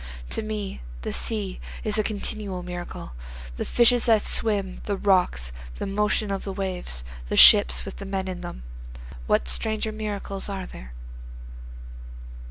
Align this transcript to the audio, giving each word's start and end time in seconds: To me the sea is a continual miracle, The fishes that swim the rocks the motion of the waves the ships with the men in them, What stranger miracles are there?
To 0.31 0.41
me 0.41 0.81
the 1.03 1.13
sea 1.13 1.59
is 1.83 1.99
a 1.99 2.03
continual 2.03 2.63
miracle, 2.63 3.11
The 3.57 3.65
fishes 3.65 4.07
that 4.07 4.23
swim 4.23 4.81
the 4.85 4.97
rocks 4.97 5.51
the 5.77 5.85
motion 5.85 6.31
of 6.31 6.43
the 6.43 6.51
waves 6.51 7.03
the 7.29 7.37
ships 7.37 7.85
with 7.85 7.97
the 7.97 8.05
men 8.05 8.27
in 8.27 8.41
them, 8.41 8.63
What 9.27 9.47
stranger 9.47 9.91
miracles 9.91 10.49
are 10.49 10.65
there? 10.65 10.93